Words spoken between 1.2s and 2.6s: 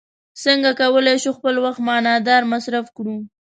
شو خپل وخت معنا داره